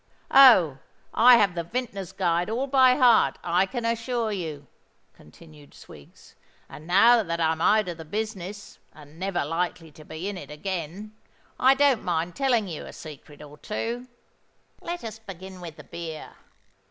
"Oh! 0.33 0.79
I 1.13 1.37
have 1.37 1.53
the 1.53 1.63
Vintners' 1.63 2.11
Guides 2.11 2.49
all 2.49 2.65
by 2.65 2.95
heart, 2.95 3.37
I 3.43 3.67
can 3.67 3.85
assure 3.85 4.31
you," 4.31 4.65
continued 5.13 5.75
Swiggs; 5.75 6.33
"and 6.67 6.87
now 6.87 7.21
that 7.21 7.39
I'm 7.39 7.61
out 7.61 7.87
of 7.87 7.99
the 7.99 8.03
business, 8.05 8.79
and 8.93 9.19
never 9.19 9.45
likely 9.45 9.91
to 9.91 10.03
be 10.03 10.27
in 10.27 10.39
it 10.39 10.49
again, 10.49 11.13
I 11.59 11.75
don't 11.75 12.03
mind 12.03 12.35
telling 12.35 12.67
you 12.67 12.83
a 12.87 12.93
secret 12.93 13.43
or 13.43 13.59
two. 13.59 14.07
Let 14.81 15.03
us 15.03 15.19
begin 15.19 15.61
with 15.61 15.75
the 15.75 15.83
beer. 15.83 16.33